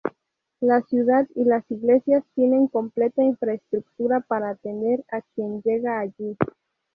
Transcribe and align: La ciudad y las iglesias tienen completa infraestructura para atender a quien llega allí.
La 0.61 0.81
ciudad 0.81 1.27
y 1.35 1.43
las 1.43 1.63
iglesias 1.69 2.23
tienen 2.33 2.67
completa 2.69 3.21
infraestructura 3.21 4.21
para 4.21 4.49
atender 4.49 5.05
a 5.11 5.21
quien 5.35 5.61
llega 5.61 5.99
allí. 5.99 6.35